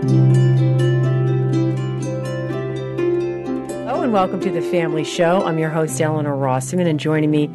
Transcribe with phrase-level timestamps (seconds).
[0.00, 0.16] Hello
[4.00, 5.44] and welcome to the Family Show.
[5.44, 7.50] I'm your host, Eleanor Rossman, and joining me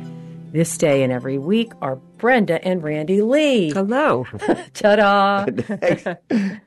[0.51, 3.71] this day and every week are Brenda and Randy Lee.
[3.71, 4.27] Hello.
[4.73, 5.45] Ta-da!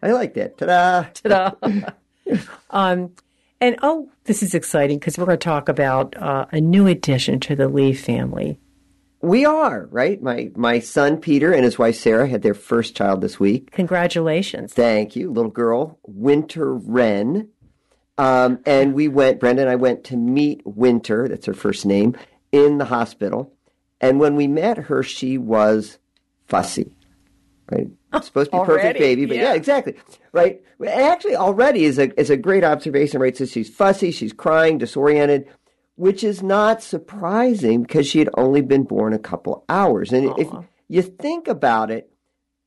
[0.03, 0.59] I like that.
[0.59, 1.05] Ta-da!
[1.15, 1.53] Ta-da!
[2.71, 3.13] um,
[3.61, 7.39] and oh, this is exciting because we're going to talk about uh, a new addition
[7.39, 8.59] to the Lee family.
[9.21, 10.23] We are right.
[10.23, 13.73] My my son Peter and his wife Sarah had their first child this week.
[13.73, 14.73] Congratulations!
[14.73, 17.49] Thank you, little girl Winter Wren.
[18.17, 19.41] Um, and we went.
[19.41, 21.29] Brenda and I went to meet Winter.
[21.29, 22.17] That's her first name
[22.53, 23.53] in the hospital.
[24.01, 25.99] And when we met her, she was
[26.47, 26.95] fussy.
[27.71, 27.89] Right,
[28.23, 29.43] supposed to be a perfect baby, but yeah.
[29.43, 29.55] Yeah.
[29.55, 29.95] exactly.
[30.33, 30.63] Right.
[30.87, 33.21] Actually, already is a is a great observation.
[33.21, 33.37] Right.
[33.37, 34.11] So she's fussy.
[34.13, 35.49] She's crying, disoriented.
[35.99, 40.13] Which is not surprising because she had only been born a couple hours.
[40.13, 40.49] And if
[40.87, 42.09] you think about it,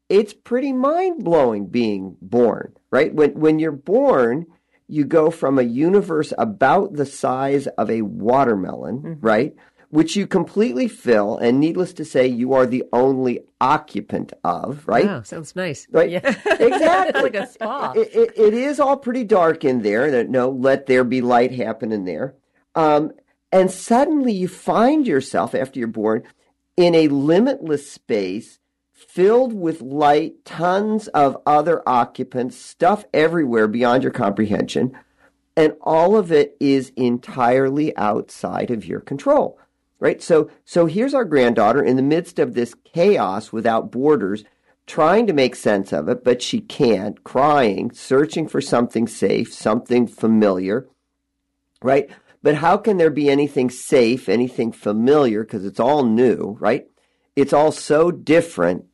[0.09, 3.13] it's pretty mind blowing being born, right?
[3.16, 4.48] When when you're born,
[4.89, 9.56] you go from a universe about the size of a watermelon, right?
[9.89, 15.06] Which you completely fill, and needless to say, you are the only occupant of, right?
[15.06, 15.88] Wow, sounds nice.
[15.89, 16.09] Right?
[16.09, 16.19] Yeah.
[16.59, 17.22] Exactly.
[17.22, 17.94] Like a spa.
[17.95, 20.11] It, it, it is all pretty dark in there.
[20.11, 22.36] That no, let there be light happen in there.
[22.75, 23.11] Um,
[23.52, 26.23] and suddenly you find yourself after you're born
[26.77, 28.59] in a limitless space
[28.94, 34.97] filled with light, tons of other occupants, stuff everywhere beyond your comprehension.
[35.57, 39.59] And all of it is entirely outside of your control.
[39.99, 40.22] Right?
[40.22, 44.44] So so here's our granddaughter in the midst of this chaos without borders,
[44.88, 50.07] trying to make sense of it, but she can't, crying, searching for something safe, something
[50.07, 50.88] familiar.
[51.83, 52.09] Right?
[52.44, 56.88] But how can there be anything safe, anything familiar because it's all new, right?
[57.36, 58.86] It's all so different.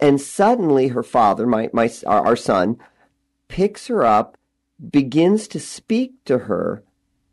[0.00, 2.78] And suddenly her father, my my our our son,
[3.48, 4.38] picks her up,
[4.90, 6.84] begins to speak to her,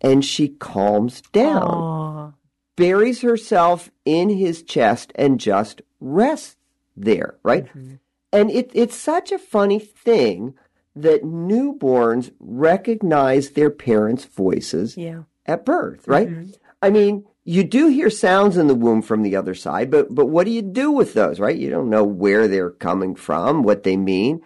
[0.02, 2.32] and she calms down Aw.
[2.76, 6.58] buries herself in his chest and just rests
[6.98, 7.66] there, right?
[7.68, 7.96] Mm-hmm.
[8.34, 10.56] And it, it's such a funny thing
[10.96, 15.24] that newborns recognize their parents' voices Yeah.
[15.46, 16.30] At birth, right?
[16.30, 16.52] Mm-hmm.
[16.82, 20.26] I mean, you do hear sounds in the womb from the other side, but but
[20.28, 21.56] what do you do with those, right?
[21.56, 24.42] You don't know where they're coming from, what they mean.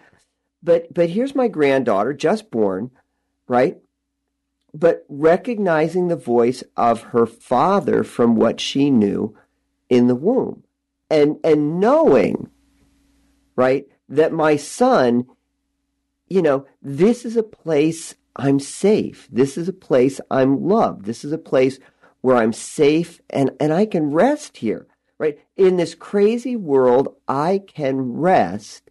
[0.62, 2.90] But but here's my granddaughter, just born,
[3.48, 3.78] right?
[4.74, 9.34] But recognizing the voice of her father from what she knew
[9.88, 10.64] in the womb.
[11.08, 12.50] And and knowing,
[13.56, 15.26] right, that my son,
[16.28, 19.28] you know, this is a place I'm safe.
[19.30, 21.04] This is a place I'm loved.
[21.04, 21.78] This is a place
[22.20, 24.86] where I'm safe and, and I can rest here,
[25.18, 25.38] right?
[25.56, 28.90] In this crazy world, I can rest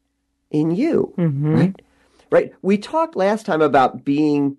[0.51, 1.55] in you, mm-hmm.
[1.55, 1.81] right?
[2.31, 2.53] Right.
[2.61, 4.57] We talked last time about being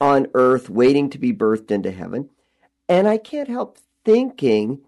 [0.00, 2.30] on earth, waiting to be birthed into heaven.
[2.88, 4.80] And I can't help thinking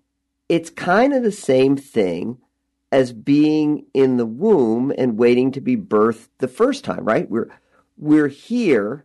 [0.48, 2.38] it's kind of the same thing
[2.92, 7.30] as being in the womb and waiting to be birthed the first time, right?
[7.30, 7.48] We're
[8.00, 9.05] we're here.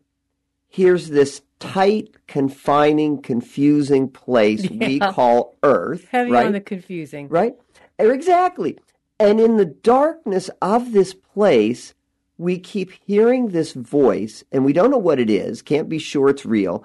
[0.67, 6.47] Here's this tight, confining, confusing place we call Earth, Heavy right?
[6.47, 7.28] on the confusing.
[7.29, 7.53] right?
[8.00, 8.78] Exactly.
[9.19, 11.94] And in the darkness of this place,
[12.38, 16.29] we keep hearing this voice, and we don't know what it is, can't be sure
[16.29, 16.84] it's real,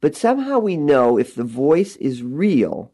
[0.00, 2.92] but somehow we know if the voice is real,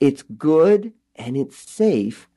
[0.00, 2.28] it's good and it's safe,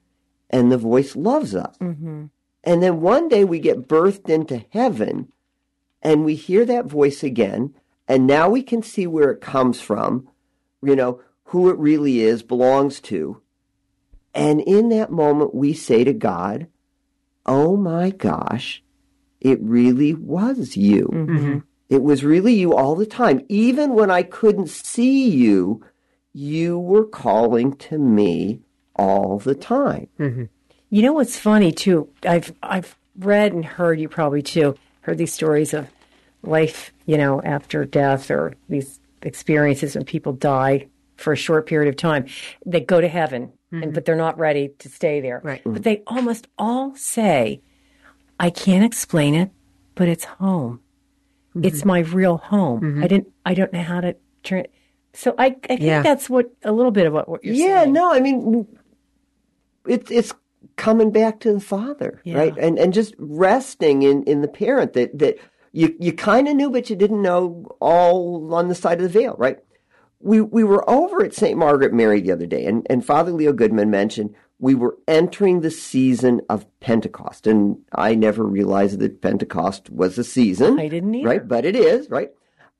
[0.49, 1.75] and the voice loves us.
[1.79, 2.25] Mm-hmm.
[2.63, 5.31] And then one day we get birthed into heaven
[6.01, 7.73] and we hear that voice again.
[8.07, 10.27] And now we can see where it comes from,
[10.81, 13.41] you know, who it really is, belongs to.
[14.33, 16.67] And in that moment, we say to God,
[17.45, 18.83] Oh my gosh,
[19.41, 21.09] it really was you.
[21.11, 21.59] Mm-hmm.
[21.89, 23.43] It was really you all the time.
[23.49, 25.83] Even when I couldn't see you,
[26.33, 28.61] you were calling to me
[28.95, 30.07] all the time.
[30.89, 32.09] You know what's funny too?
[32.23, 35.87] I've I've read and heard you probably too heard these stories of
[36.41, 40.87] life, you know, after death or these experiences when people die
[41.17, 42.25] for a short period of time.
[42.65, 43.91] They go to heaven, and mm-hmm.
[43.91, 45.41] but they're not ready to stay there.
[45.43, 45.61] Right.
[45.65, 47.61] But they almost all say,
[48.39, 49.51] "I can't explain it,
[49.95, 50.79] but it's home.
[51.55, 51.65] Mm-hmm.
[51.65, 52.81] It's my real home.
[52.81, 53.03] Mm-hmm.
[53.03, 53.27] I didn't.
[53.45, 54.65] I don't know how to turn."
[55.13, 56.01] So I, I think Yeah.
[56.01, 57.95] that's what a little bit of what, what you're yeah, saying.
[57.95, 58.67] Yeah, no, I mean,
[59.87, 60.33] it's it's
[60.79, 62.37] coming back to the father, Yeah.
[62.39, 62.57] right?
[62.57, 65.37] And and just resting in in the parent that that
[65.71, 69.19] you you kind of knew, but you didn't know all on the side of the
[69.19, 69.59] veil, right?
[70.21, 71.57] We we were over at St.
[71.57, 75.71] Margaret Mary the other day, and and Father Leo Goodman mentioned we were entering the
[75.71, 77.47] season of Pentecost.
[77.47, 80.77] And I never realized that Pentecost was a season.
[80.79, 81.29] I didn't either.
[81.29, 82.31] Right, but it is, right?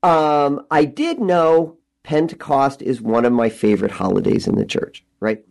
[0.02, 5.42] Um, I did know Pentecost is one of my favorite holidays in the church, right?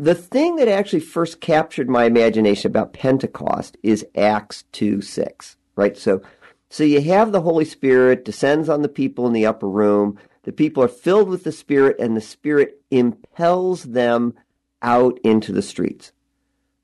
[0.00, 5.94] The thing that actually first captured my imagination about Pentecost is Acts 2 6, right?
[5.94, 6.22] So,
[6.70, 10.18] so you have the Holy Spirit descends on the people in the upper room.
[10.44, 14.32] The people are filled with the Spirit, and the Spirit impels them
[14.80, 16.12] out into the streets,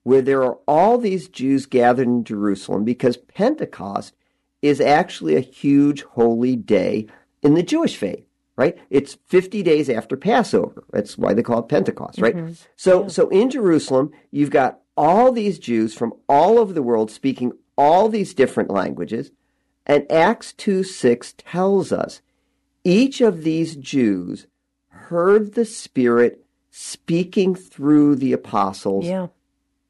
[0.02, 4.12] where there are all these Jews gathered in Jerusalem because Pentecost
[4.60, 7.06] is actually a huge holy day
[7.42, 8.25] in the Jewish faith
[8.56, 8.76] right?
[8.90, 10.84] It's 50 days after Passover.
[10.92, 12.36] That's why they call it Pentecost, right?
[12.36, 12.52] Mm-hmm.
[12.76, 13.08] So, yeah.
[13.08, 18.08] so in Jerusalem, you've got all these Jews from all over the world speaking all
[18.08, 19.30] these different languages.
[19.84, 22.22] And Acts 2 6 tells us
[22.82, 24.46] each of these Jews
[24.88, 29.28] heard the Spirit speaking through the apostles yeah.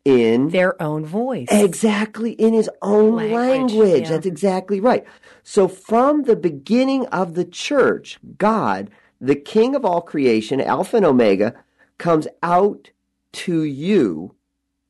[0.07, 1.49] In their own voice.
[1.51, 3.73] Exactly, in his own language.
[3.73, 4.03] language.
[4.03, 4.09] Yeah.
[4.11, 5.05] That's exactly right.
[5.43, 8.89] So from the beginning of the church, God,
[9.21, 11.55] the King of all creation, Alpha and Omega,
[11.99, 12.91] comes out
[13.33, 14.37] to you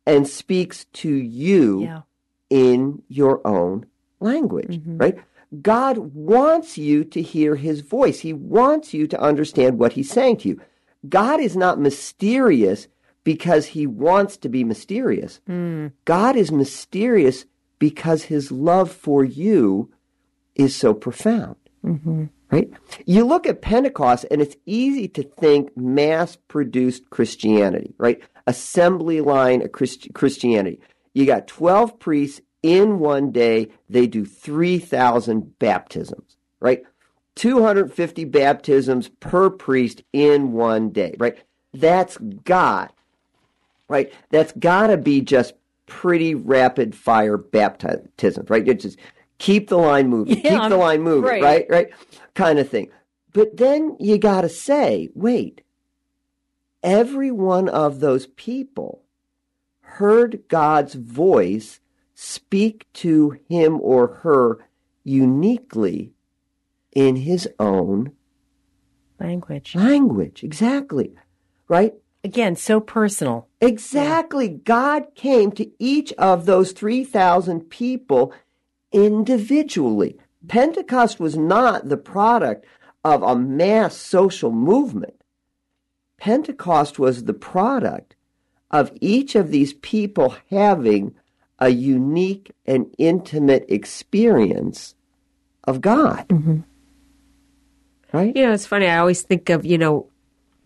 [0.05, 2.03] and speaks to you yeah.
[2.51, 3.87] in your own
[4.21, 4.99] language, mm-hmm.
[4.99, 5.17] right?
[5.63, 8.21] God wants you to hear his voice.
[8.21, 10.61] He wants you to understand what he's saying to you.
[11.09, 12.89] God is not mysterious
[13.27, 15.41] because he wants to be mysterious.
[15.51, 15.91] Mm.
[16.05, 17.45] God is mysterious
[17.81, 19.91] because his love for you
[20.55, 21.57] is so profound.
[21.85, 22.27] Mm-hmm.
[22.53, 22.71] Right?
[23.05, 28.23] You look at Pentecost and it's easy to think mass produced Christianity, right?
[28.47, 30.81] Assembly line Christ- Christianity.
[31.13, 36.85] You got 12 priests in one day, they do 3,000 baptisms, right?
[37.35, 41.37] 250 baptisms per priest in one day, right?
[41.75, 42.93] That's God,
[43.89, 44.13] right?
[44.31, 45.55] That's got to be just
[45.87, 48.67] pretty rapid fire baptisms, right?
[48.67, 48.99] It's just
[49.39, 51.43] keep the line moving, yeah, keep the line moving, right.
[51.43, 51.67] right?
[51.69, 51.89] Right?
[52.35, 52.91] Kind of thing.
[53.33, 55.63] But then you got to say, wait,
[56.83, 59.03] every one of those people
[59.81, 61.81] heard God's voice
[62.15, 64.67] speak to him or her
[65.05, 66.13] uniquely
[66.93, 68.13] in his own
[69.21, 69.75] language.
[69.75, 71.15] Language, exactly.
[71.69, 71.95] Right?
[72.27, 73.47] Again, so personal.
[73.61, 74.51] Exactly.
[74.51, 74.59] Yeah.
[74.65, 78.33] God came to each of those 3,000 people
[78.91, 80.19] individually.
[80.49, 82.67] Pentecost was not the product
[83.05, 85.15] of a mass social movement.
[86.17, 88.17] Pentecost was the product
[88.73, 91.15] of each of these people having
[91.61, 94.97] a unique and intimate experience
[95.63, 96.27] of God.
[96.27, 96.59] Mm-hmm.
[98.13, 98.35] Right?
[98.35, 98.89] You know, it's funny.
[98.89, 100.09] I always think of, you know,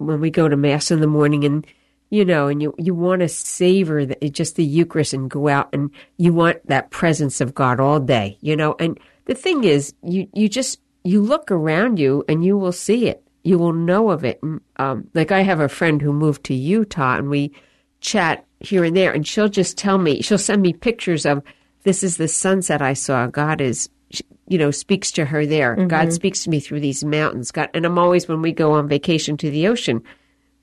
[0.01, 1.67] when we go to Mass in the morning and,
[2.09, 5.69] you know, and you, you want to savor the, just the Eucharist and go out
[5.73, 8.75] and you want that presence of God all day, you know.
[8.81, 13.09] And the thing is, you, you just, you look around you and you will see
[13.09, 13.23] it.
[13.43, 14.43] You will know of it.
[14.43, 17.53] And, um, like I have a friend who moved to Utah and we
[18.01, 21.43] chat here and there and she'll just tell me, she'll send me pictures of
[21.83, 23.27] this is the sunset I saw.
[23.27, 23.89] God is
[24.51, 25.77] you know, speaks to her there.
[25.77, 25.87] Mm-hmm.
[25.87, 27.53] God speaks to me through these mountains.
[27.53, 30.03] God, and I'm always when we go on vacation to the ocean,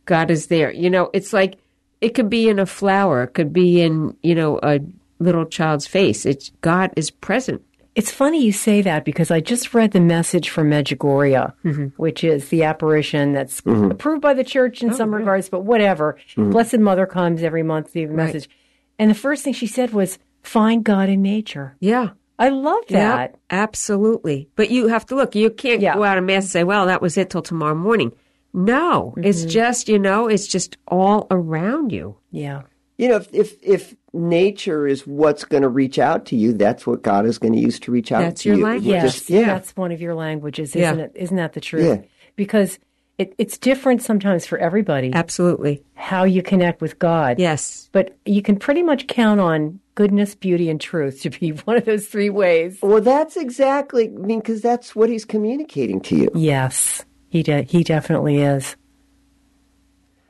[0.06, 0.72] God is there.
[0.72, 1.58] You know, it's like
[2.02, 4.82] it could be in a flower, it could be in you know a
[5.20, 6.26] little child's face.
[6.26, 7.64] It's God is present.
[7.96, 11.86] It's funny you say that because I just read the message from Medjugorje, mm-hmm.
[11.96, 13.90] which is the apparition that's mm-hmm.
[13.90, 16.18] approved by the church in oh, some regards, but whatever.
[16.36, 16.52] Mm-hmm.
[16.52, 18.50] Blessed Mother comes every month to the message.
[18.50, 19.00] Right.
[19.00, 21.76] And the first thing she said was, find God in nature.
[21.80, 22.10] Yeah.
[22.40, 23.32] I love that.
[23.32, 24.50] Yep, absolutely.
[24.56, 25.36] But you have to look.
[25.36, 25.96] You can't yeah.
[25.96, 28.12] go out and mass and say, well, that was it till tomorrow morning.
[28.54, 29.24] No, mm-hmm.
[29.24, 32.18] it's just, you know, it's just all around you.
[32.32, 32.64] Yeah.
[32.98, 36.88] You know, if, if, if nature is what's going to reach out to you, that's
[36.88, 38.56] what God is going to use to reach out that's to you.
[38.56, 38.88] That's your language.
[38.88, 39.46] Yes, just, yeah.
[39.46, 41.06] That's one of your languages, isn't yeah.
[41.06, 41.12] it?
[41.16, 41.86] Isn't that the truth?
[41.86, 42.08] Yeah.
[42.36, 42.80] Because
[43.20, 45.12] it, it's different sometimes for everybody.
[45.14, 45.84] Absolutely.
[45.94, 47.40] How you connect with God.
[47.40, 47.90] Yes.
[47.92, 51.86] But you can pretty much count on goodness, beauty, and truth to be one of
[51.86, 52.78] those three ways.
[52.82, 56.30] Well, that's exactly, I mean, because that's what he's communicating to you.
[56.36, 58.78] Yes, he de- he definitely is.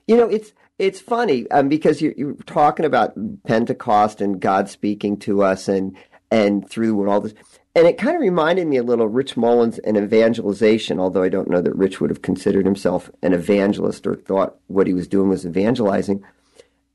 [0.07, 3.13] You know, it's it's funny um, because you're, you're talking about
[3.45, 5.97] Pentecost and God speaking to us and
[6.31, 7.33] and through all this.
[7.75, 11.29] And it kind of reminded me a little of Rich Mullins and evangelization, although I
[11.29, 15.07] don't know that Rich would have considered himself an evangelist or thought what he was
[15.07, 16.23] doing was evangelizing.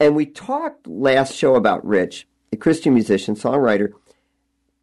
[0.00, 3.92] And we talked last show about Rich, a Christian musician, songwriter,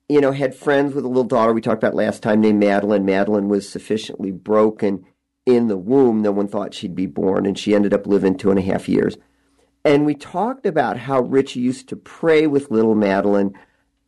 [0.08, 3.06] you know, had friends with a little daughter we talked about last time named Madeline.
[3.06, 5.06] Madeline was sufficiently broken
[5.46, 8.50] in the womb, no one thought she'd be born, and she ended up living two
[8.50, 9.18] and a half years.
[9.86, 13.58] And we talked about how Rich used to pray with little Madeline,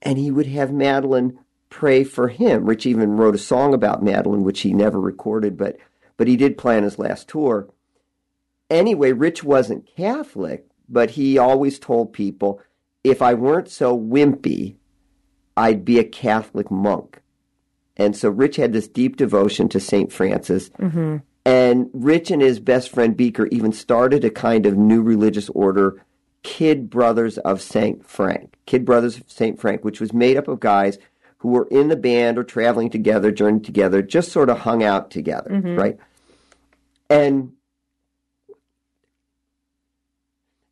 [0.01, 1.39] and he would have Madeline
[1.69, 2.65] pray for him.
[2.65, 5.77] Rich even wrote a song about Madeline, which he never recorded, but
[6.17, 7.67] but he did play on his last tour.
[8.69, 12.61] Anyway, Rich wasn't Catholic, but he always told people,
[13.03, 14.75] if I weren't so wimpy,
[15.57, 17.21] I'd be a Catholic monk.
[17.97, 20.11] And so Rich had this deep devotion to St.
[20.11, 20.69] Francis.
[20.71, 21.17] Mm-hmm.
[21.45, 26.01] And Rich and his best friend Beaker even started a kind of new religious order,
[26.43, 28.05] Kid Brothers of St.
[28.05, 28.55] Frank.
[28.65, 29.59] Kid Brothers of St.
[29.59, 30.97] Frank, which was made up of guys
[31.39, 35.09] who were in the band or traveling together, journeying together, just sort of hung out
[35.09, 35.77] together, Mhm.
[35.77, 35.97] right?
[37.09, 37.53] And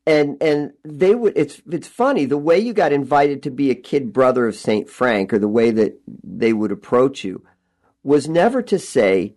[0.10, 3.76] and and they would it's it's funny the way you got invited to be a
[3.76, 4.90] kid brother of St.
[4.90, 7.46] Frank or the way that they would approach you
[8.04, 9.36] was never to say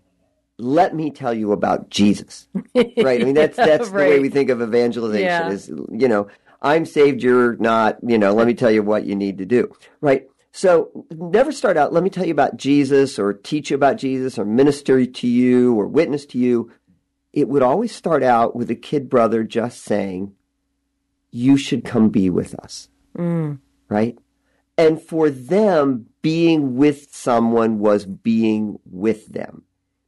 [0.58, 2.46] let me tell you about Jesus.
[2.74, 3.20] Right?
[3.20, 5.50] I mean that's that's the way we think of evangelization Yeah.
[5.50, 6.28] is you know,
[6.60, 9.62] I'm saved, you're not, you know, let me tell you what you need to do.
[10.00, 10.28] Right?
[10.52, 14.38] So never start out, let me tell you about Jesus or teach you about Jesus
[14.38, 16.70] or minister to you or witness to you.
[17.32, 20.34] It would always start out with a kid brother just saying,
[21.32, 22.88] you should come be with us.
[23.18, 23.58] Mm.
[23.88, 24.16] Right?
[24.78, 29.64] And for them, being with someone was being with them.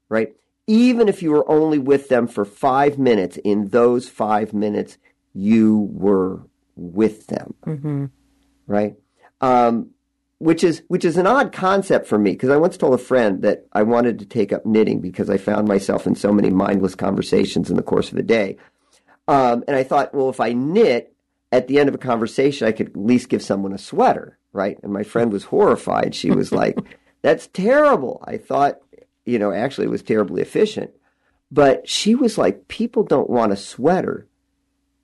[0.09, 0.35] Right?
[0.67, 4.97] Even if you were only with them for five minutes, in those five minutes,
[5.35, 8.07] you were with them hmm
[8.67, 8.95] right?
[9.41, 9.91] Um,
[10.39, 13.43] which is which is an odd concept for me because I once told a friend
[13.43, 16.95] that I wanted to take up knitting because I found myself in so many mindless
[16.95, 18.57] conversations in the course of a day,
[19.29, 21.14] um, and I thought, well, if I knit
[21.55, 24.79] at the end of a conversation, I could at least give someone a sweater, right?
[24.83, 26.15] And my friend was horrified.
[26.15, 26.79] She was like,
[27.23, 28.81] "That's terrible." I thought,
[29.25, 30.91] you know, actually, it was terribly efficient,
[31.51, 34.27] but she was like, "People don't want a sweater."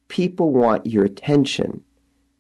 [0.08, 1.84] People want your attention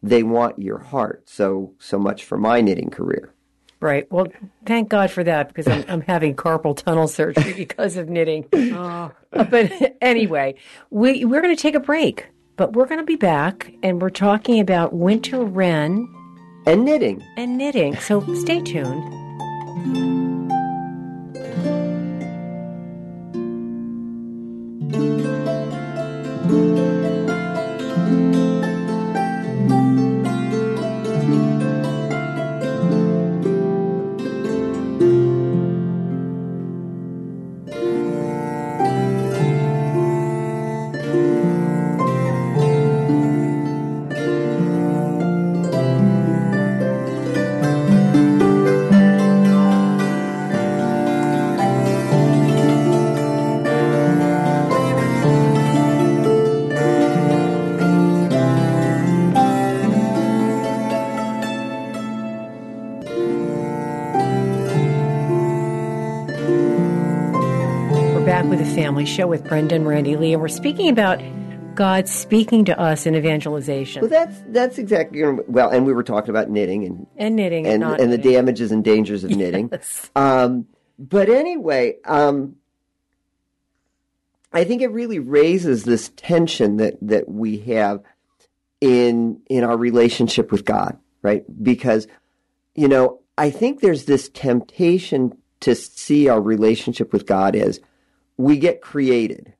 [0.02, 1.28] they want your heart.
[1.28, 3.32] So so much for my knitting career.
[3.80, 4.10] Right.
[4.12, 4.26] Well,
[4.66, 8.46] thank God for that because I'm, I'm having carpal tunnel surgery because of knitting.
[8.52, 10.56] Oh, But anyway,
[10.90, 12.26] we we're going to take a break,
[12.60, 16.06] but we're going to be back and we're talking about winter wren
[16.66, 17.24] And knitting.
[17.38, 17.96] and knitting.
[17.96, 20.09] So stay tuned.
[68.40, 71.20] Back with a family show with Brenda and Randy Lee, and we're speaking about
[71.74, 75.68] God speaking to us in evangelization Well, that's that's exactly well.
[75.68, 79.24] And we were talking about knitting and and knitting and and the damages and dangers
[79.24, 79.68] of knitting.
[79.70, 80.10] Yes.
[80.16, 80.66] Um,
[80.98, 82.56] but anyway, um,
[84.54, 88.02] I think it really raises this tension that that we have
[88.80, 91.44] in in our relationship with God, right?
[91.62, 92.06] Because
[92.74, 97.80] you know, I think there's this temptation to see our relationship with God as
[98.40, 99.52] we get created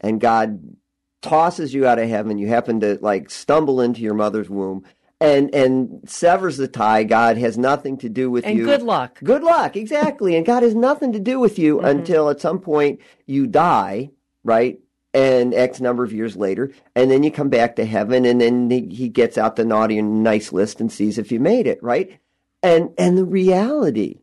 [0.00, 0.76] and God
[1.22, 2.38] tosses you out of heaven.
[2.38, 4.84] You happen to like stumble into your mother's womb
[5.20, 7.04] and and severs the tie.
[7.04, 8.64] God has nothing to do with And you.
[8.64, 9.18] good luck.
[9.22, 10.36] Good luck, exactly.
[10.36, 11.86] And God has nothing to do with you mm-hmm.
[11.86, 14.10] until at some point you die,
[14.44, 14.80] right?
[15.14, 18.70] And X number of years later, and then you come back to heaven, and then
[18.70, 21.82] he, he gets out the naughty and nice list and sees if you made it,
[21.82, 22.18] right?
[22.62, 24.20] And and the reality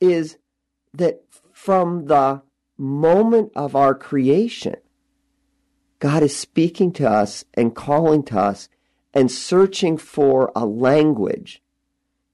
[0.00, 0.38] is
[0.94, 2.42] that from the
[2.78, 4.76] moment of our creation,
[5.98, 8.68] God is speaking to us and calling to us
[9.14, 11.62] and searching for a language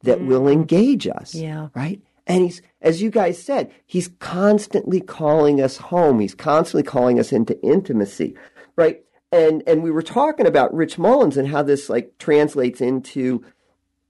[0.03, 0.53] that will mm.
[0.53, 1.35] engage us.
[1.35, 1.69] Yeah.
[1.75, 2.01] Right?
[2.27, 6.21] And he's, as you guys said, he's constantly calling us home.
[6.21, 8.37] He's constantly calling us into intimacy.
[8.77, 9.03] Right?
[9.33, 13.45] And, and we were talking about Rich Mullins and how this like translates into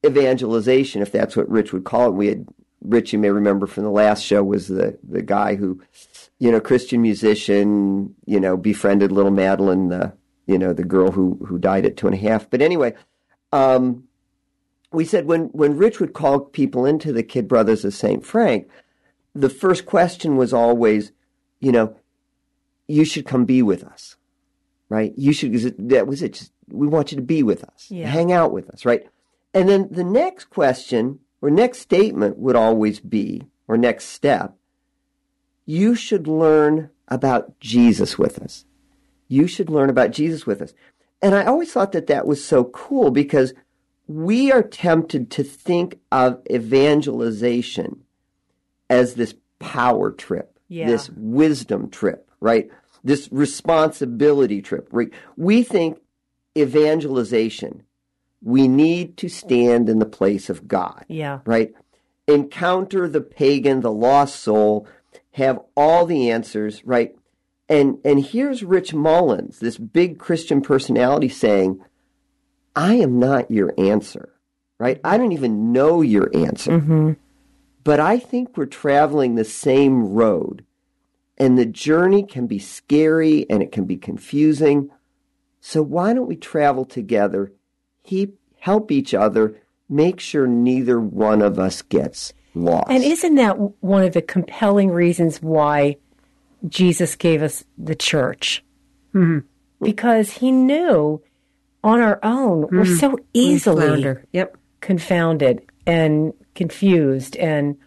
[0.06, 2.14] evangelization, if that's what Rich would call it.
[2.14, 2.46] We had
[2.82, 5.82] Rich, you may remember from the last show, was the, the guy who,
[6.38, 10.12] you know, Christian musician, you know, befriended little Madeline, the,
[10.46, 12.48] you know, the girl who, who died at two and a half.
[12.48, 12.94] But anyway,
[13.52, 14.04] um,
[14.92, 18.24] we said when, when Rich would call people into the Kid Brothers of St.
[18.24, 18.68] Frank,
[19.34, 21.12] the first question was always,
[21.60, 21.96] you know,
[22.86, 24.16] you should come be with us.
[24.88, 25.12] right?
[25.16, 25.52] You should,
[25.90, 26.32] that was it.
[26.34, 28.06] Just, we want you to be with us, Yeah.
[28.08, 29.06] hang out with us, right?
[29.52, 34.54] And then the next question or next statement would always be, or next step,
[35.68, 38.64] you should learn about Jesus with us.
[39.28, 40.72] You should learn about Jesus with us.
[41.20, 43.52] And I always thought that that was so cool because
[44.06, 48.04] we are tempted to think of evangelization
[48.88, 50.86] as this power trip, Yeah.
[50.86, 52.70] this wisdom trip, right?
[53.04, 55.10] This responsibility trip, right?
[55.36, 55.98] We think
[56.56, 57.82] evangelization,
[58.42, 61.40] we need to stand in the place of God Yeah.
[61.44, 61.74] right?
[62.26, 64.86] Encounter the pagan, the lost soul,
[65.38, 67.14] have all the answers, right?
[67.68, 71.80] And and here's Rich Mullins, this big Christian personality saying,
[72.76, 74.34] I am not your answer,
[74.78, 75.00] right?
[75.02, 76.72] I don't even know your answer.
[76.72, 77.12] Mm-hmm.
[77.84, 80.64] But I think we're traveling the same road.
[81.36, 84.90] And the journey can be scary and it can be confusing.
[85.60, 87.52] So why don't we travel together,
[88.02, 89.56] he, help each other,
[89.88, 92.32] make sure neither one of us gets
[92.64, 92.90] lost?
[92.90, 95.96] And isn't that one of the compelling reasons why
[96.66, 98.64] Jesus gave us the church?
[99.14, 99.46] Mm-hmm.
[99.84, 101.22] Because he knew
[101.84, 102.96] on our own we're mm-hmm.
[102.96, 104.24] so easily Flounder.
[104.32, 104.56] Yep.
[104.80, 107.36] confounded and confused.
[107.36, 107.78] And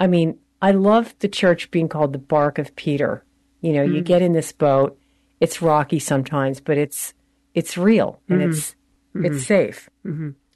[0.00, 3.24] I mean, I love the church being called the bark of Peter.
[3.60, 4.02] You know, you mm-hmm.
[4.02, 4.98] get in this boat,
[5.40, 7.14] it's rocky sometimes, but it's
[7.54, 8.74] it's real and it's
[9.14, 9.88] it's safe.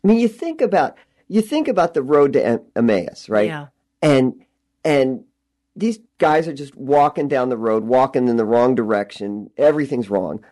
[0.05, 0.97] I mean, you think about
[1.33, 3.47] you think about the road to Emmaus, right?
[3.49, 3.67] Yeah.
[4.03, 4.45] And
[4.85, 5.25] and
[5.77, 9.49] these guys are just walking down the road, walking in the wrong direction.
[9.57, 10.45] Everything's wrong,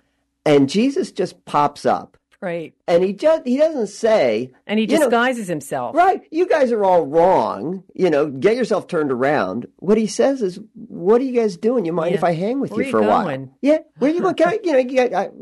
[0.46, 2.72] and Jesus just pops up, Right.
[2.86, 5.96] and he just he doesn't say, And he you know, disguises himself.
[5.96, 7.82] right, you guys are all wrong.
[7.94, 9.66] You know, get yourself turned around.
[9.80, 11.84] What he says is, "What are you guys doing?
[11.84, 12.18] You mind Yeah.
[12.18, 13.48] if I hang with you you for a while?
[13.60, 14.36] Yeah, where you going?
[14.36, 15.32] Can I, you know,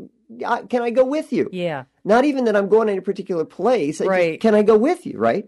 [0.45, 1.49] I, can I go with you?
[1.53, 1.83] Yeah.
[2.07, 3.99] Not even that I'm going to a particular place.
[3.99, 4.39] I just- Right.
[4.39, 5.17] can I go with you?
[5.17, 5.45] Right.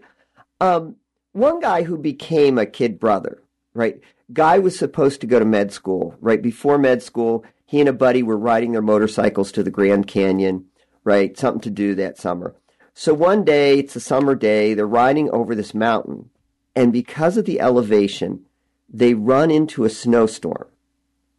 [0.60, 0.96] Um,
[1.32, 3.98] one guy who became a kid brother, right?
[4.32, 6.42] Guy was supposed to go to med school, right?
[6.42, 10.66] Before med school, he and a buddy were riding their motorcycles to the Grand Canyon,
[11.02, 11.36] right?
[11.38, 12.54] Something to do that summer.
[12.92, 16.28] So one day, it's a summer day, they're riding over this mountain,
[16.76, 18.44] and because of the elevation,
[18.92, 20.66] they run into a snowstorm.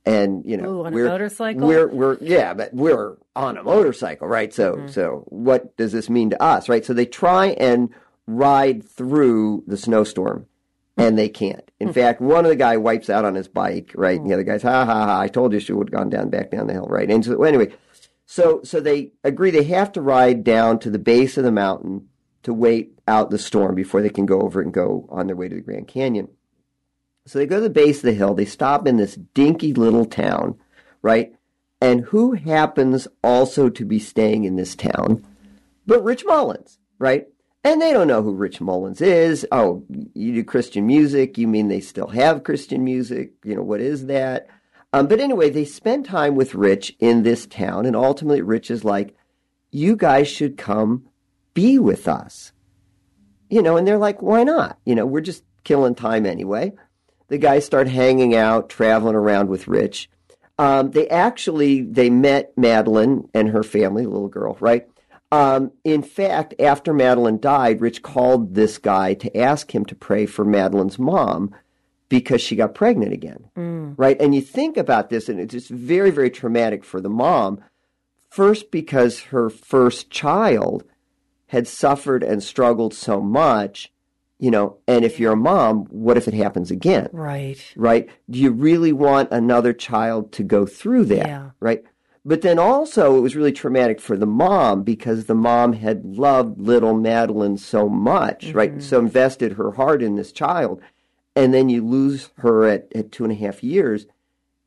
[0.05, 1.67] And you know, Ooh, on a we're motorcycle?
[1.67, 4.51] we're we're yeah, but we're on a motorcycle, right?
[4.53, 4.87] So Mm-hmm.
[4.87, 6.83] so what does this mean to us, right?
[6.83, 7.89] So they try and
[8.25, 10.47] ride through the snowstorm
[10.97, 11.69] and they can't.
[11.79, 14.19] In fact, one of the guy wipes out on his bike, right?
[14.19, 16.29] And the other guy's ha ha ha, I told you she would have gone down
[16.29, 17.09] back down the hill, right?
[17.09, 17.71] And so anyway,
[18.25, 22.07] so so they agree they have to ride down to the base of the mountain
[22.43, 25.47] to wait out the storm before they can go over and go on their way
[25.47, 26.27] to the Grand Canyon.
[27.25, 28.33] So they go to the base of the hill.
[28.33, 30.57] They stop in this dinky little town,
[31.01, 31.33] right?
[31.79, 35.25] And who happens also to be staying in this town?
[35.85, 37.27] But Rich Mullins, right?
[37.63, 39.45] And they don't know who Rich Mullins is.
[39.51, 41.37] Oh, you do Christian music.
[41.37, 43.33] You mean they still have Christian music?
[43.43, 44.47] You know, what is that?
[44.93, 47.85] Um, but anyway, they spend time with Rich in this town.
[47.85, 49.15] And ultimately, Rich is like,
[49.69, 51.07] you guys should come
[51.53, 52.51] be with us.
[53.49, 54.79] You know, and they're like, why not?
[54.85, 56.73] You know, we're just killing time anyway
[57.31, 60.09] the guys start hanging out, traveling around with Rich.
[60.59, 64.85] Um, they actually they met Madeline and her family, little girl, right?
[65.31, 70.25] Um, in fact, after Madeline died, Rich called this guy to ask him to pray
[70.25, 71.55] for Madeline's mom
[72.09, 73.45] because she got pregnant again,
[73.95, 74.19] right?
[74.19, 77.63] And you think about this, and it's just very, very traumatic for the mom.
[78.29, 80.83] First, because her first child
[81.47, 83.89] had suffered and struggled so much,
[84.41, 87.07] you know, and if you're a mom, what if it happens again?
[87.13, 87.63] Right.
[87.75, 88.09] right?
[88.27, 91.27] Do you really want another child to go through that?
[91.27, 91.51] Yeah.
[91.59, 91.83] Right.
[92.25, 96.59] But then also, it was really traumatic for the mom because the mom had loved
[96.59, 98.71] little Madeline so much, right?
[98.71, 98.79] Mm-hmm.
[98.81, 100.81] So invested her heart in this child.
[101.35, 104.07] And then you lose her at, at two and a half years.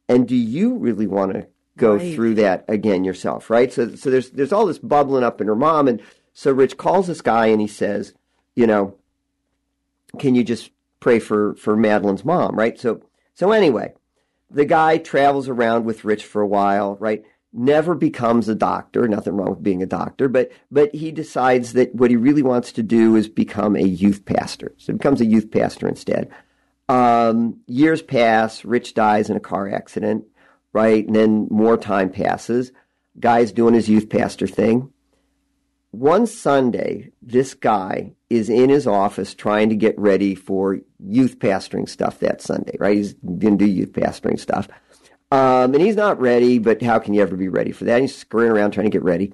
[0.08, 2.14] And do you really want to go Right.
[2.14, 3.72] through that again yourself, right?
[3.72, 5.88] So, so there's, there's all this bubbling up in her mom.
[5.88, 6.00] And
[6.32, 8.14] so Rich calls this guy and he says,
[8.54, 8.96] you know,
[10.18, 12.78] can you just pray for for Madeline's mom, right?
[12.78, 13.02] So
[13.34, 13.94] so anyway,
[14.50, 17.22] the guy travels around with Rich for a while, right?
[17.52, 19.06] Never becomes a doctor.
[19.06, 22.72] Nothing wrong with being a doctor, but but he decides that what he really wants
[22.72, 24.74] to do is become a youth pastor.
[24.78, 26.30] So he becomes a youth pastor instead.
[26.88, 28.64] Um, years pass.
[28.64, 30.24] Rich dies in a car accident,
[30.72, 31.06] right?
[31.06, 32.72] And then more time passes.
[33.20, 34.90] Guy's doing his youth pastor thing
[35.98, 41.88] one Sunday, this guy is in his office trying to get ready for youth pastoring
[41.88, 42.96] stuff that Sunday, right?
[42.96, 44.68] He's going to do youth pastoring stuff.
[45.30, 48.00] Um, and he's not ready, but how can you ever be ready for that?
[48.00, 49.32] He's scurrying around trying to get ready.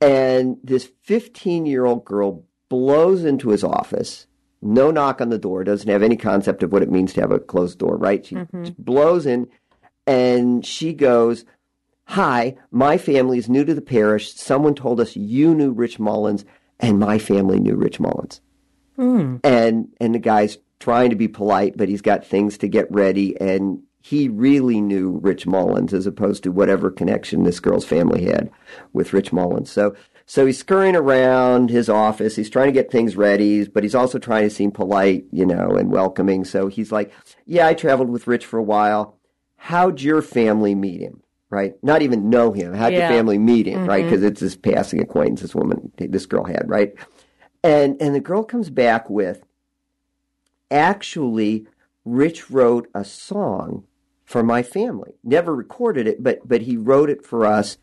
[0.00, 4.26] And this 15 year old girl blows into his office.
[4.60, 7.30] No knock on the door, doesn't have any concept of what it means to have
[7.30, 8.26] a closed door, right?
[8.26, 9.48] She just blows in
[10.08, 11.44] and she goes,
[12.12, 14.32] Hi, my family is new to the parish.
[14.32, 16.46] Someone told us you knew Rich Mullins,
[16.80, 18.40] and my family knew Rich Mullins.
[18.96, 19.36] Hmm.
[19.44, 23.38] And and the guy's trying to be polite, but he's got things to get ready,
[23.38, 28.50] and he really knew Rich Mullins as opposed to whatever connection this girl's family had
[28.94, 29.70] with Rich Mullins.
[29.70, 29.94] So
[30.24, 32.36] so he's scurrying around his office.
[32.36, 35.76] He's trying to get things ready, but he's also trying to seem polite, you know,
[35.76, 36.46] and welcoming.
[36.46, 37.12] So he's like,
[37.44, 39.18] "Yeah, I traveled with Rich for a while.
[39.56, 41.74] How'd your family meet him?" Right?
[41.82, 42.74] Not even know him.
[42.74, 43.00] How'd Yeah.
[43.00, 43.86] your family meet him?
[43.86, 44.02] Right?
[44.04, 44.10] Mm-hmm.
[44.10, 46.64] Because it's this passing acquaintance this woman, this girl had.
[46.68, 46.94] Right?
[47.64, 49.42] And and the girl comes back with,
[50.70, 51.66] actually,
[52.04, 53.84] Rich wrote a song
[54.24, 55.14] for my family.
[55.24, 57.78] Never recorded it, but but he wrote it for us.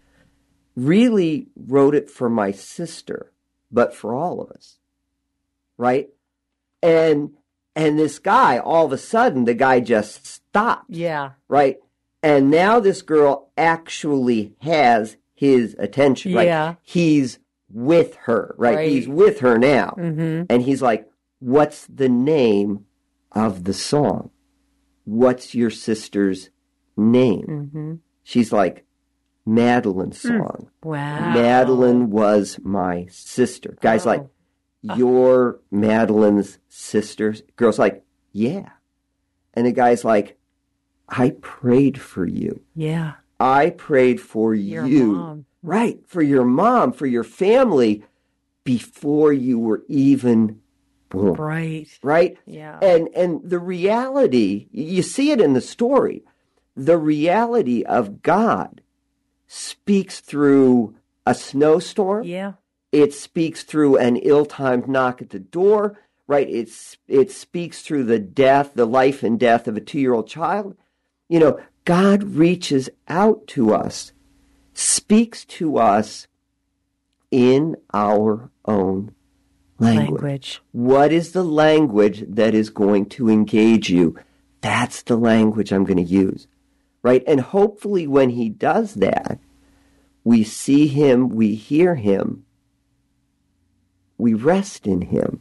[0.75, 3.31] Really wrote it for my sister,
[3.71, 4.77] but for all of us.
[5.77, 6.09] Right?
[6.83, 7.31] And
[7.75, 11.31] and this guy, all of a sudden, the guy just stopped Yeah.
[11.49, 11.77] right?
[12.25, 16.31] And now this girl actually has his attention?
[16.31, 16.75] Yeah.
[16.81, 17.37] He's
[17.69, 18.75] with her, right?
[18.77, 18.89] Right.
[18.89, 19.93] He's with her now.
[19.97, 20.45] Mm-hmm.
[20.49, 21.07] And he's like,
[21.39, 22.85] What's the name
[23.31, 24.31] of the song?
[25.03, 26.49] What's your sister's
[26.97, 27.45] name?
[27.47, 27.93] Mm-hmm.
[28.23, 28.85] She's like,
[29.45, 30.71] Madeline's song.
[30.83, 31.31] Wow.
[31.33, 33.77] Madeline was my sister.
[33.81, 34.09] Guy's Oh.
[34.09, 34.25] like,
[34.81, 37.35] You're Madeline's sister?
[37.55, 38.69] Girl's like, Yeah.
[39.53, 40.37] And the guy's like,
[41.09, 42.61] I prayed for you.
[42.75, 43.13] Yeah.
[43.39, 45.07] I prayed for Your you.
[45.13, 45.45] mom.
[45.61, 45.99] Right.
[46.07, 48.03] For your mom, for your family
[48.63, 50.61] before you were even
[51.09, 51.33] born.
[51.33, 51.87] Right.
[52.01, 52.37] Right?
[52.45, 52.79] Yeah.
[52.81, 56.23] And and the reality, you see it in the story.
[56.75, 58.81] The reality of God
[59.47, 62.23] speaks through a snowstorm.
[62.25, 62.53] yeah.
[62.91, 66.47] It speaks through an ill-timed knock at the door, right?
[66.49, 70.77] It's it speaks through the death, the life and death of a 2-year-old child.
[71.27, 74.11] You know, God reaches out to us,
[74.73, 76.27] speaks to us
[77.31, 79.13] in our own
[79.79, 80.21] language.
[80.21, 80.61] Language.
[80.71, 84.17] What is the language that is going to engage you?
[84.61, 86.47] That's the language I'm going to use.
[87.03, 87.23] Right?
[87.27, 89.39] And hopefully, when he does that,
[90.23, 92.45] we see him, we hear him,
[94.17, 95.39] we rest in him,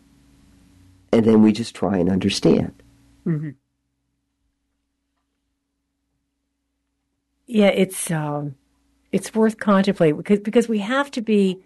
[1.10, 2.82] and then we just try and understand.
[3.26, 3.50] Mm-hmm.
[7.46, 8.54] Yeah, it's um,
[9.12, 11.58] it's worth contemplating because because we have to be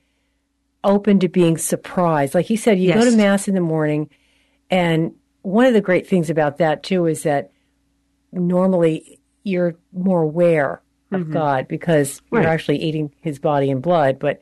[0.84, 2.34] open to being surprised.
[2.34, 4.08] Like you said, you go to mass in the morning,
[4.70, 7.52] and one of the great things about that too is that
[8.32, 12.42] normally you're more aware of God because Right.
[12.42, 14.18] you're actually eating His body and blood.
[14.18, 14.40] But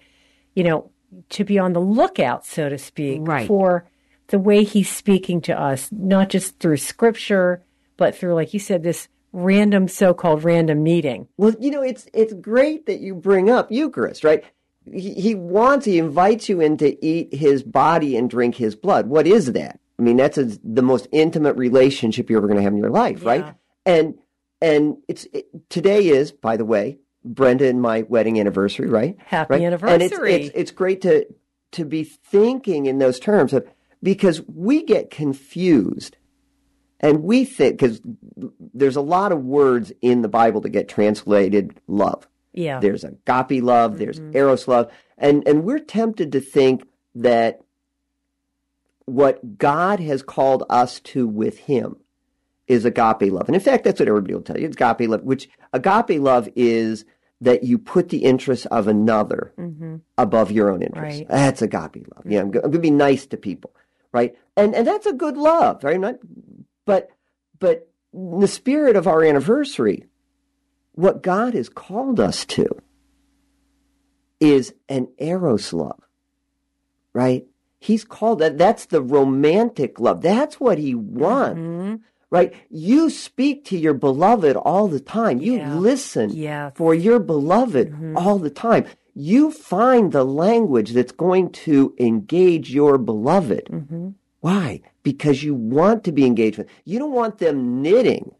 [0.54, 0.90] you know,
[1.30, 3.46] to be on the lookout, so to speak, Right.
[3.46, 3.84] for
[4.28, 7.62] the way He's speaking to us, not just through Scripture,
[7.96, 11.28] but through, like you said, this random so-called random meeting.
[11.36, 14.42] Well, you know, it's it's great that you bring up Eucharist, right?
[14.90, 19.08] He, he wants, he invites you in to eat his body and drink his blood.
[19.08, 19.80] What is that?
[19.98, 22.90] I mean, that's a, the most intimate relationship you're ever going to have in your
[22.90, 23.28] life, Yeah.
[23.28, 23.54] right?
[23.84, 24.14] And
[24.60, 29.16] and it's it, today is, by the way, Brenda and my wedding anniversary, right?
[29.18, 29.82] Happy right?
[29.82, 31.26] And it's, it's it's great to
[31.72, 33.66] to be thinking in those terms of
[34.02, 36.16] because we get confused
[37.06, 38.00] and we think because
[38.74, 42.26] there's a lot of words in the Bible that get translated love.
[42.52, 42.80] Yeah.
[42.80, 44.36] There's agape love, there's mm-hmm.
[44.36, 47.60] eros love, and and we're tempted to think that
[49.04, 51.96] what God has called us to with Him
[52.66, 54.66] is agape love, and in fact, that's what everybody will tell you.
[54.66, 57.04] It's agape love, which agape love is
[57.40, 59.96] that you put the interests of another mm-hmm.
[60.18, 61.20] above your own interests.
[61.20, 61.28] Right.
[61.28, 62.24] That's agape love.
[62.26, 62.56] Yeah, I'm, mm-hmm.
[62.56, 63.76] I'm going to be nice to people,
[64.12, 64.34] right?
[64.56, 66.00] And and that's a good love, right?
[66.00, 66.16] Not,
[66.86, 67.10] but
[67.58, 70.06] but in the spirit of our anniversary,
[70.92, 72.66] what God has called us to
[74.40, 76.00] is an eros love,
[77.12, 77.46] right?
[77.78, 78.58] He's called that.
[78.58, 80.22] That's the romantic love.
[80.22, 82.00] That's what he wants, Mhm.
[82.30, 82.52] right?
[82.70, 85.40] You speak to your beloved all the time.
[85.40, 85.74] You Yeah.
[85.78, 86.70] listen Yeah.
[86.74, 88.84] for your beloved all the time.
[89.14, 93.66] You find the language that's going to engage your beloved.
[93.70, 94.08] Mm-hmm.
[94.46, 94.80] Why?
[95.02, 96.68] Because you want to be engaged with.
[96.84, 98.32] You don't want them knitting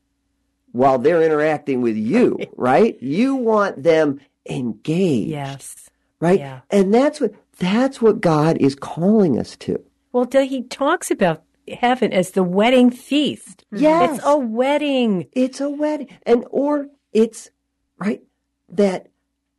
[0.71, 2.97] while they're interacting with you, right?
[3.03, 5.91] You want them engaged, Yes.
[6.21, 6.39] right?
[6.39, 6.61] yeah.
[6.71, 9.83] And that's what that's what God is calling us to.
[10.13, 13.65] Well, he talks about heaven as the wedding feast.
[13.71, 13.79] Hmm.
[13.79, 14.19] Yes.
[14.19, 15.27] It's a wedding.
[15.33, 17.51] It's a wedding, and or it's
[17.99, 18.23] right?
[18.69, 19.09] That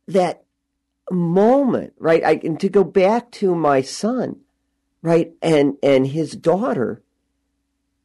[0.06, 0.44] that
[1.10, 2.24] moment, right?
[2.24, 4.40] I and to go back to my son,
[5.02, 5.32] right?
[5.42, 7.02] And and his daughter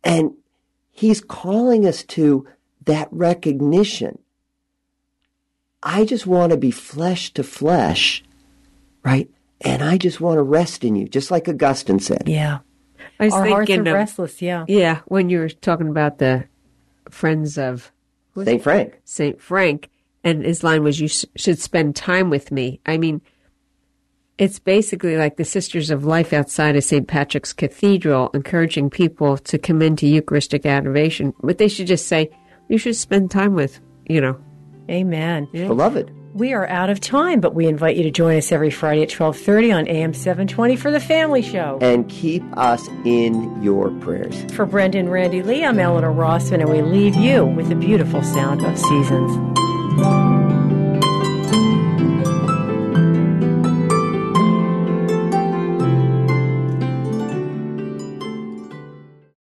[0.03, 0.33] and
[0.91, 2.47] he's calling us to
[2.85, 4.19] that recognition.
[5.81, 8.23] I just want to be flesh to flesh,
[9.03, 9.29] right?
[9.61, 12.23] And I just want to rest in you, just like Augustine said.
[12.27, 12.59] Yeah.
[13.19, 14.41] I was Our hearts thinking, are of- restless.
[14.41, 14.65] Yeah.
[14.67, 16.45] yeah, when you were talking about the
[17.09, 17.91] friends of
[18.35, 18.61] St.
[18.63, 18.99] Frank.
[19.05, 19.89] Saint Frank,
[20.23, 23.21] and his line was, "You sh- should spend time with me." I mean,
[24.37, 27.07] it's basically like the Sisters of Life outside of St.
[27.07, 31.33] Patrick's Cathedral, encouraging people to come into Eucharistic adoration.
[31.41, 32.29] But they should just say,
[32.67, 34.37] "You should spend time with," you know.
[34.89, 35.47] Amen.
[35.53, 36.11] Beloved.
[36.33, 39.09] We are out of time, but we invite you to join us every Friday at
[39.09, 41.77] 12:30 on AM 720 for the Family Show.
[41.79, 44.43] And keep us in your prayers.
[44.53, 48.65] For Brendan Randy Lee, I'm Eleanor Rossman, and we leave you with the beautiful sound
[48.65, 50.42] of seasons.